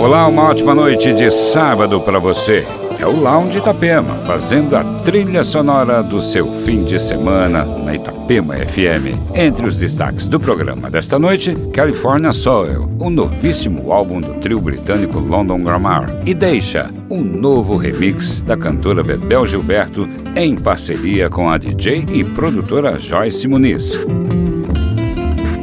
Olá, 0.00 0.26
uma 0.26 0.44
ótima 0.44 0.74
noite 0.74 1.12
de 1.12 1.30
sábado 1.30 2.00
para 2.00 2.18
você. 2.18 2.66
É 2.98 3.06
o 3.06 3.20
Lounge 3.20 3.58
Itapema, 3.58 4.16
fazendo 4.20 4.74
a 4.74 4.82
trilha 5.02 5.44
sonora 5.44 6.02
do 6.02 6.22
seu 6.22 6.50
fim 6.64 6.84
de 6.84 6.98
semana 6.98 7.66
na 7.66 7.94
Itapema 7.94 8.56
FM. 8.56 9.14
Entre 9.34 9.66
os 9.66 9.78
destaques 9.78 10.26
do 10.26 10.40
programa 10.40 10.90
desta 10.90 11.18
noite, 11.18 11.54
California 11.74 12.32
Soil, 12.32 12.88
o 12.98 13.10
novíssimo 13.10 13.92
álbum 13.92 14.22
do 14.22 14.32
trio 14.40 14.58
britânico 14.58 15.18
London 15.18 15.60
Grammar, 15.60 16.10
e 16.24 16.32
Deixa, 16.32 16.88
um 17.10 17.22
novo 17.22 17.76
remix 17.76 18.40
da 18.40 18.56
cantora 18.56 19.04
Bebel 19.04 19.44
Gilberto 19.44 20.08
em 20.34 20.56
parceria 20.56 21.28
com 21.28 21.50
a 21.50 21.58
DJ 21.58 22.06
e 22.10 22.24
produtora 22.24 22.98
Joyce 22.98 23.46
Muniz. 23.46 23.98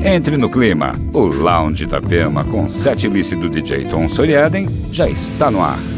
Entre 0.07 0.37
no 0.37 0.49
clima. 0.49 0.93
O 1.13 1.25
Lounge 1.25 1.83
Itapema 1.83 2.41
com 2.45 2.69
sete 2.69 3.09
do 3.35 3.49
DJ 3.49 3.89
Tom 3.89 4.07
Soriaden 4.07 4.65
já 4.89 5.09
está 5.09 5.51
no 5.51 5.61
ar. 5.61 5.96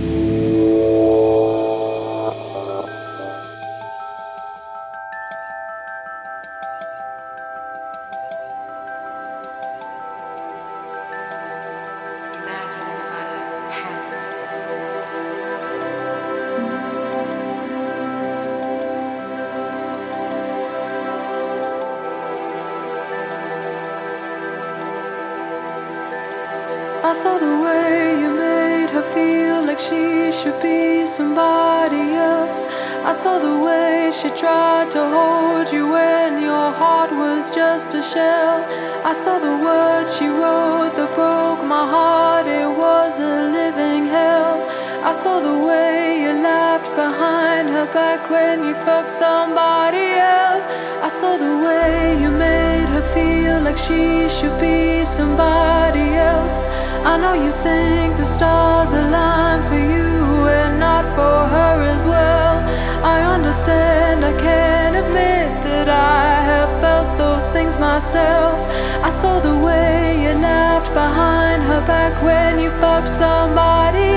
saw 33.23 33.38
the 33.38 33.59
way 33.59 34.09
she 34.14 34.30
tried 34.30 34.89
to 34.92 35.02
hold 35.16 35.67
you 35.73 35.89
when 35.92 36.42
your 36.42 36.72
heart 36.81 37.12
was 37.12 37.50
just 37.50 37.94
a 37.94 38.02
shell. 38.02 38.59
I 39.03 39.11
saw 39.11 39.39
the 39.39 39.56
words 39.67 40.17
she 40.17 40.28
wrote 40.28 40.94
that 40.95 41.11
broke 41.16 41.61
my 41.76 41.86
heart, 41.95 42.48
it 42.48 42.72
was 42.84 43.20
a 43.20 43.36
living 43.58 44.06
hell. 44.06 44.56
I 45.03 45.11
saw 45.11 45.42
the 45.42 45.58
way 45.67 46.22
you 46.22 46.31
laughed 46.52 46.92
behind 46.95 47.67
her 47.67 47.88
back 47.92 48.30
when 48.30 48.64
you 48.64 48.73
fucked 48.73 49.11
somebody 49.11 50.08
else. 50.39 50.66
I 51.08 51.09
saw 51.09 51.36
the 51.36 51.56
way 51.67 52.22
you 52.22 52.31
made 52.31 52.88
her 52.95 53.06
feel 53.16 53.59
like 53.59 53.78
she 53.78 54.30
should 54.30 54.58
be 54.61 55.04
somebody 55.04 56.08
else. 56.31 56.59
I 57.11 57.17
know 57.22 57.33
you 57.33 57.52
think 57.67 58.16
the 58.16 58.23
stars 58.23 58.94
align 58.94 59.59
for 59.67 59.81
you 59.94 60.08
not 60.86 61.05
for 61.17 61.38
her 61.55 61.75
as 61.95 62.05
well. 62.05 62.55
I 63.03 63.17
understand, 63.36 64.25
I 64.25 64.33
can 64.38 64.95
admit 64.95 65.50
that 65.64 65.88
I 65.89 66.42
have 66.52 66.72
felt 66.81 67.17
those 67.17 67.50
things 67.50 67.78
myself. 67.78 68.58
I 69.03 69.09
saw 69.09 69.39
the 69.39 69.58
way 69.67 70.22
you 70.23 70.33
left 70.33 70.89
behind 70.94 71.64
her 71.64 71.81
back 71.86 72.22
when 72.22 72.59
you 72.59 72.70
fucked 72.83 73.09
somebody 73.09 74.08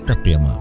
Itapema. 0.00 0.59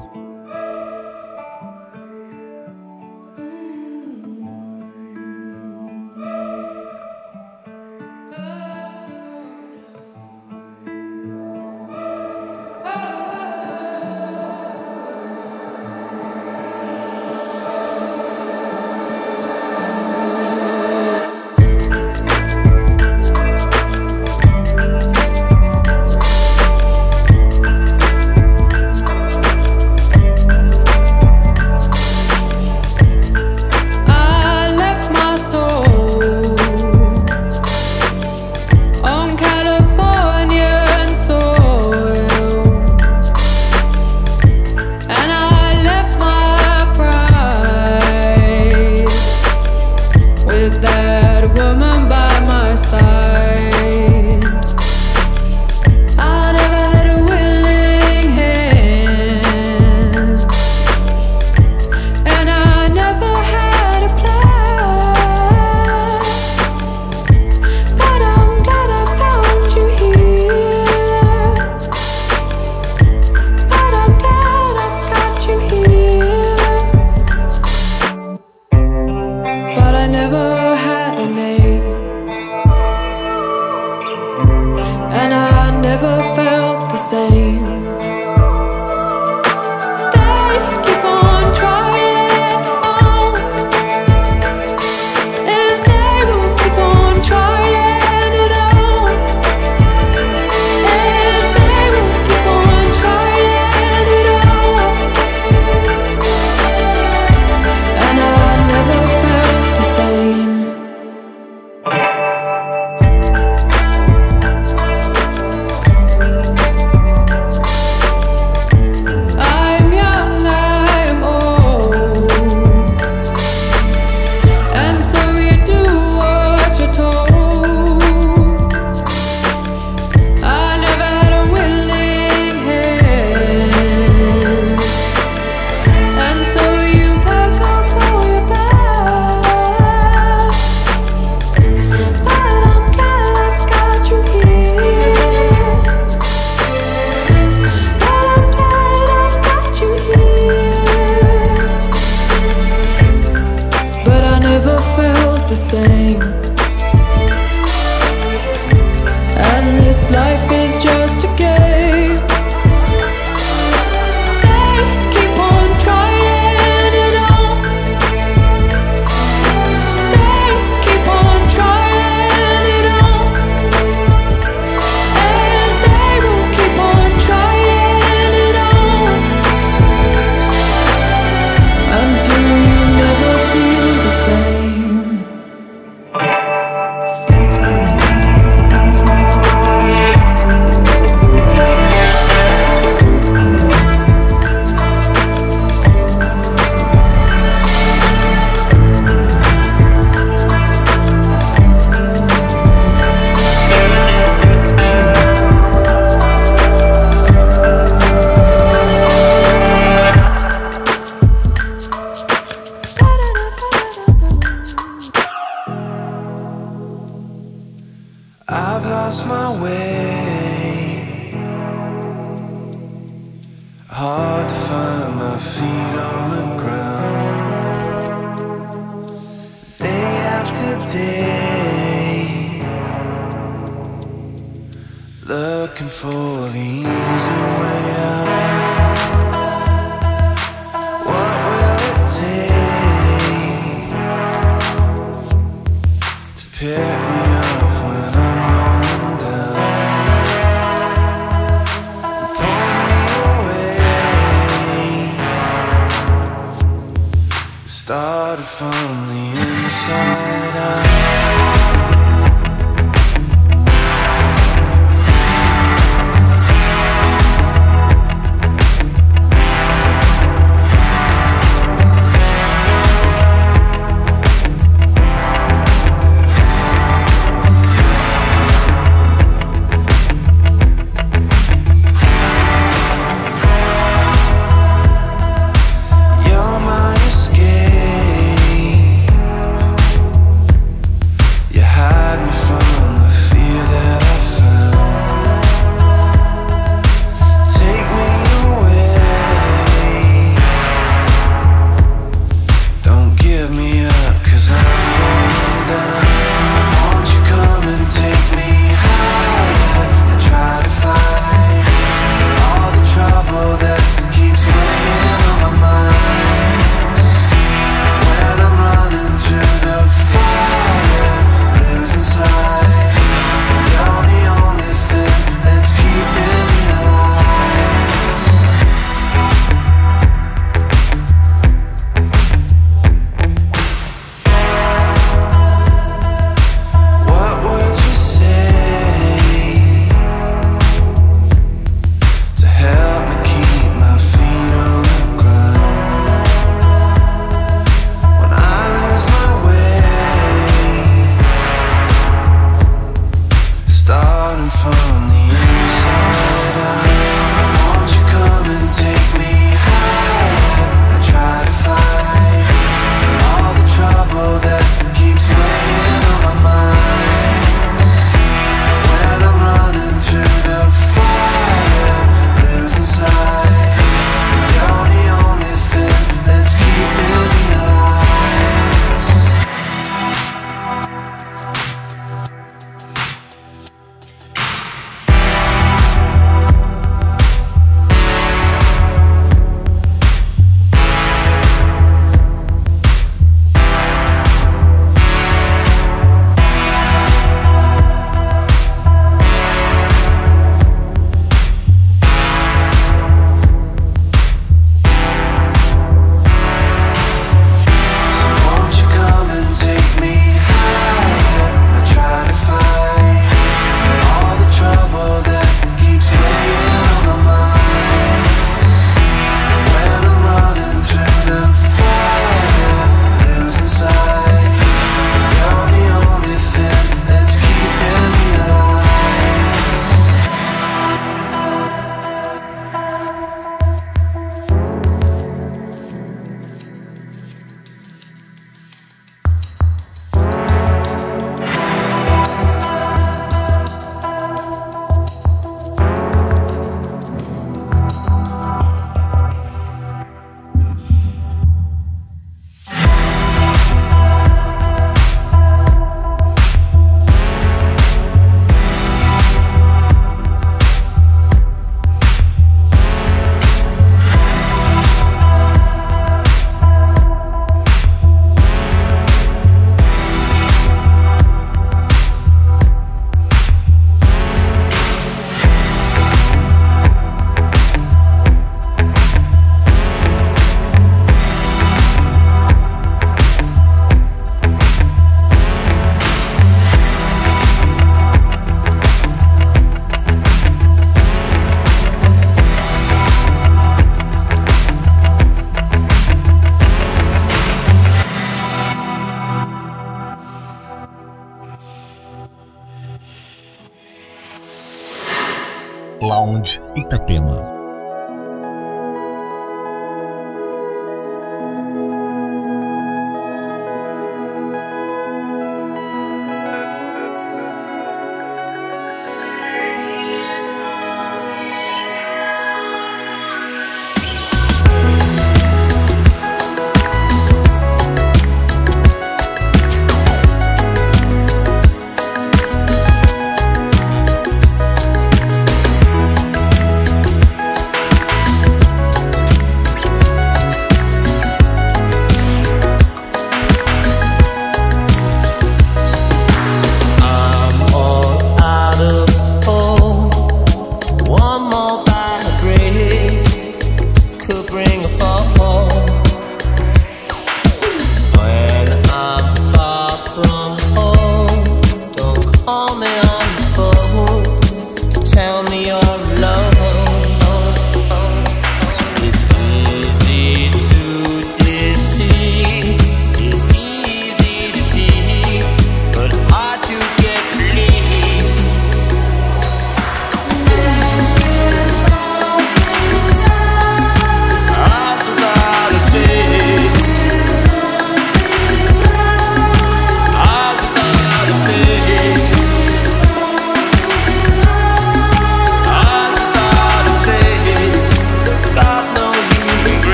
started 257.89 258.45
from 258.45 259.07
the 259.07 259.15
inside 259.15 260.55
out. 260.55 262.08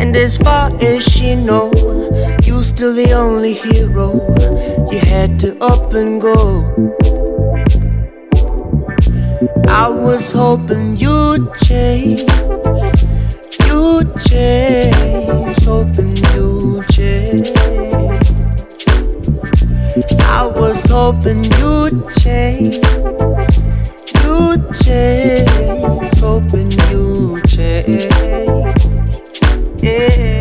And 0.00 0.16
as 0.16 0.38
far 0.38 0.74
as 0.80 1.04
she 1.04 1.34
know, 1.34 1.70
you're 2.42 2.62
still 2.62 2.94
the 2.94 3.12
only 3.14 3.52
hero. 3.52 4.14
You 4.90 4.98
had 4.98 5.38
to 5.40 5.56
up 5.62 5.92
and 5.92 6.20
go. 6.20 6.64
I 9.68 9.88
was 9.88 10.32
hoping 10.32 10.96
you'd 10.96 11.54
change, 11.66 12.20
you'd 13.68 14.10
change, 14.28 15.56
hoping 15.64 16.16
you'd 16.34 16.88
change. 16.90 17.50
I 20.22 20.46
was 20.46 20.82
hoping 20.90 21.44
you'd 21.60 22.08
change, 22.18 22.76
you'd 24.24 24.62
change, 24.82 26.18
hoping 26.18 26.70
you'd 26.90 27.46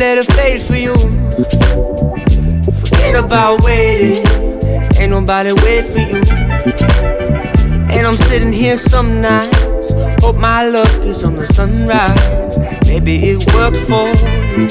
let 0.00 0.16
it 0.16 0.32
fade 0.32 0.62
for 0.62 0.76
you. 0.76 0.96
Forget 2.80 3.22
about 3.22 3.62
waiting. 3.62 4.26
Ain't 4.98 5.10
nobody 5.10 5.52
wait 5.52 5.84
for 5.84 5.98
you. 5.98 6.22
And 7.94 8.06
I'm 8.06 8.16
sitting 8.16 8.52
here 8.52 8.78
some 8.78 9.20
nights. 9.20 9.69
Hope 10.20 10.36
my 10.36 10.68
luck 10.68 10.92
is 11.04 11.24
on 11.24 11.36
the 11.36 11.46
sunrise. 11.46 12.58
Maybe 12.88 13.16
it 13.30 13.54
worked 13.54 13.78
for 13.88 14.08
you. 14.08 14.68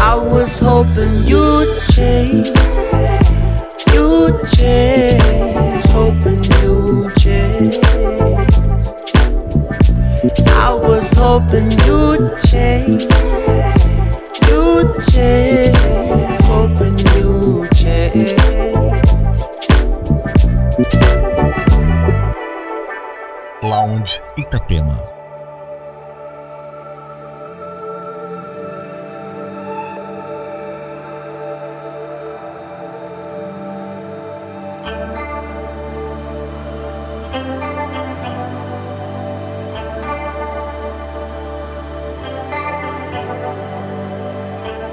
I 0.00 0.14
was 0.14 0.60
hoping 0.60 1.24
you'd 1.24 1.68
change, 1.92 2.48
you'd 3.92 4.36
change, 4.56 5.84
hoping 5.92 6.42
you'd 6.62 7.14
change. 7.16 7.76
I 10.48 10.74
was 10.74 11.12
hoping 11.12 11.70
you'd 11.86 12.38
change, 12.48 13.02
you'd 14.48 14.90
change, 15.12 15.76
hoping 16.44 16.98
you'd 17.16 17.70
change. 17.74 18.67
Lounge 23.68 24.22
Itapema. 24.38 24.96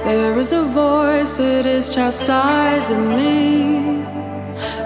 There 0.04 0.38
is 0.38 0.52
a 0.52 0.64
voice, 0.64 1.40
it 1.40 1.66
is 1.66 1.96
chastising 1.96 3.16
me. 3.16 3.95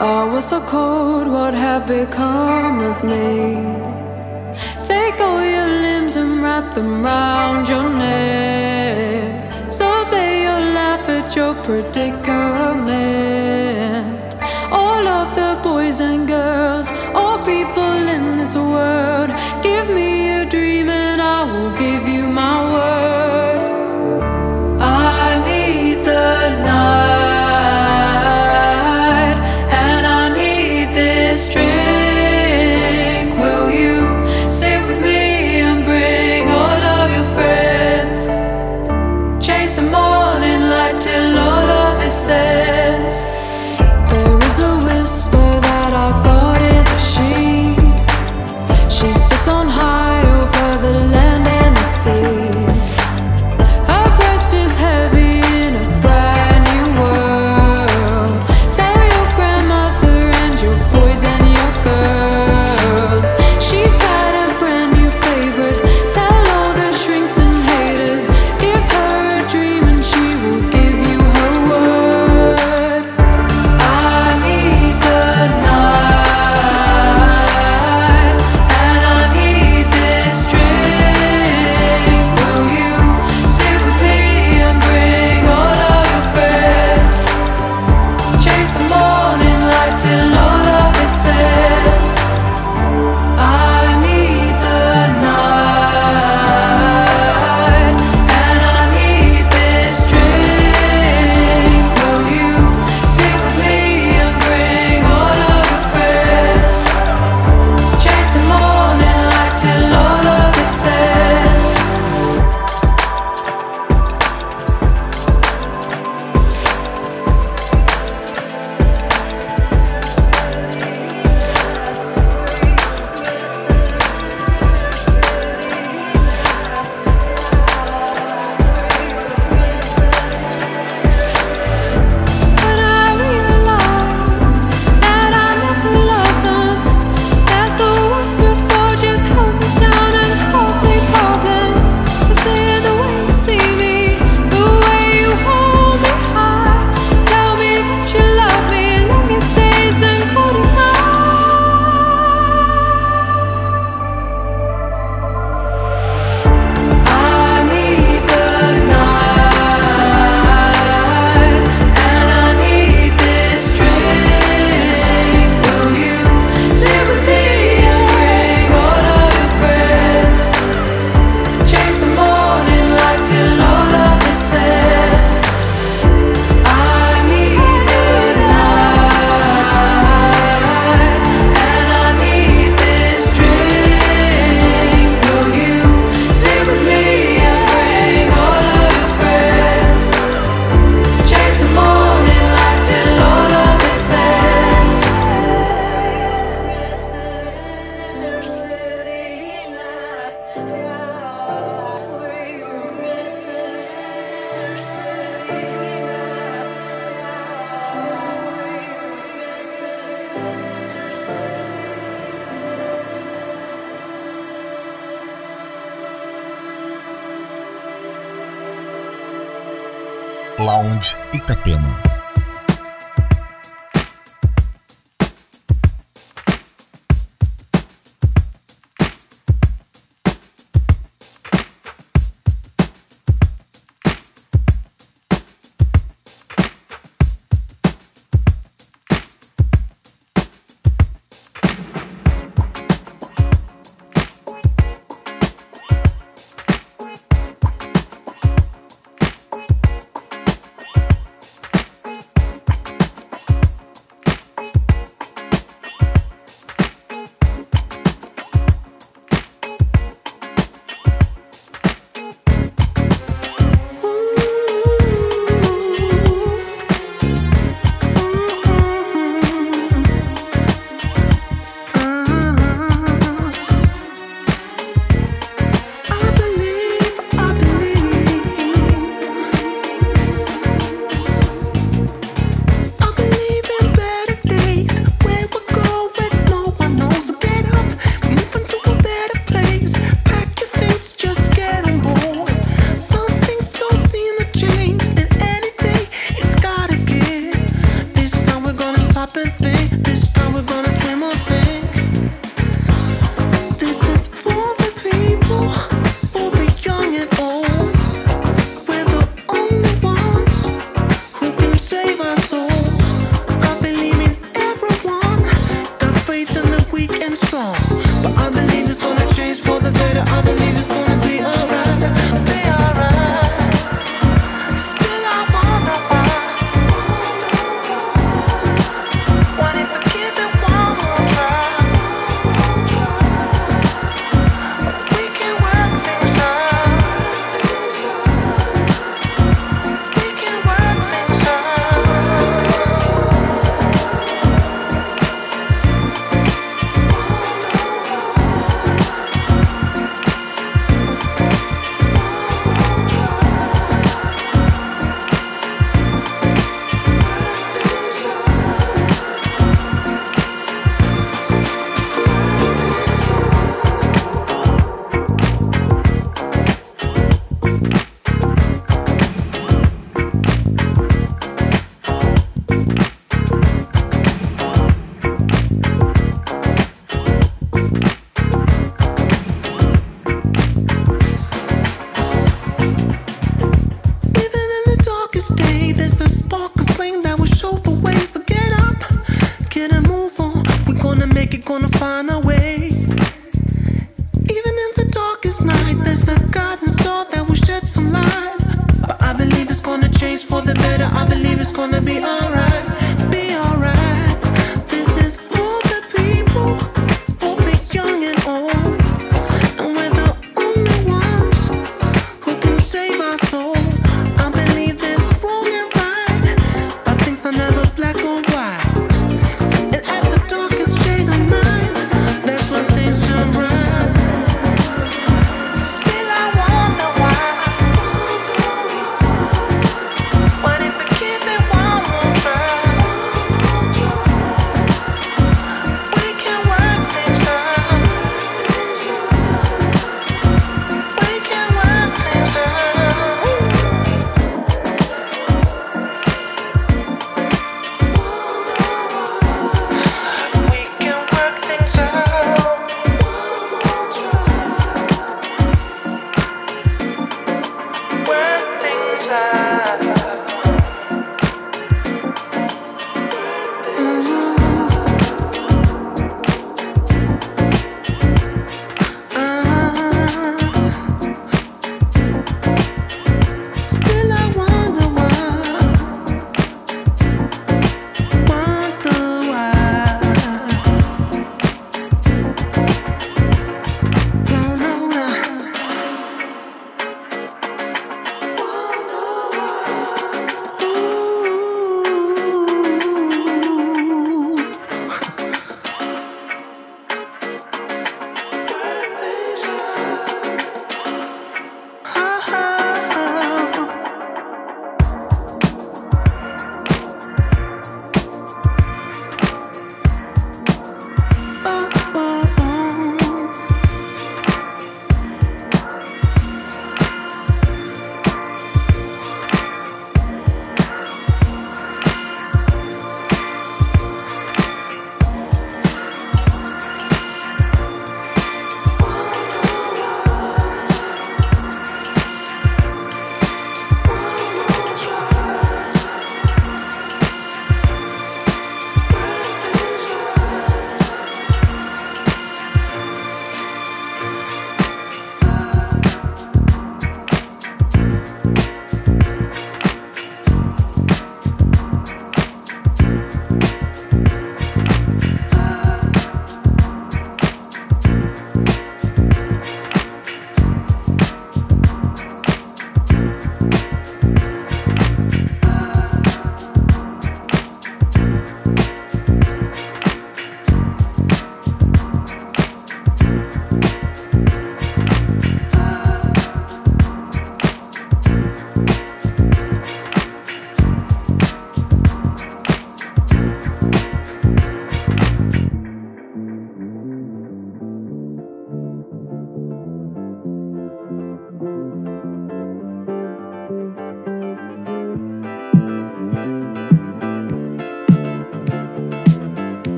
I 0.00 0.24
was 0.24 0.48
so 0.48 0.60
cold, 0.60 1.28
what 1.28 1.54
have 1.54 1.86
become 1.86 2.80
of 2.80 3.04
me? 3.04 3.54
Take 4.82 5.20
all 5.20 5.40
your 5.40 5.68
limbs 5.68 6.16
and 6.16 6.42
wrap 6.42 6.74
them 6.74 7.04
round 7.04 7.68
your 7.68 7.88
neck. 7.88 9.70
So 9.70 10.04
they 10.10 10.46
will 10.46 10.72
laugh 10.74 11.08
at 11.08 11.36
your 11.36 11.54
predicament. 11.62 13.43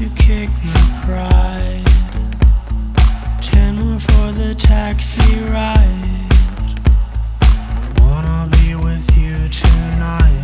To 0.00 0.08
kick 0.14 0.48
my 0.64 1.02
pride. 1.04 1.84
Ten 3.42 3.76
more 3.76 3.98
for 3.98 4.32
the 4.32 4.54
taxi 4.54 5.40
ride. 5.40 6.26
I 7.42 7.94
wanna 8.00 8.48
be 8.50 8.74
with 8.76 9.06
you 9.18 9.46
tonight. 9.50 10.39